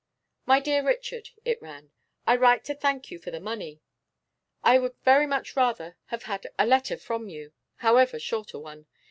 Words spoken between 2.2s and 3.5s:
'I write to thank you for the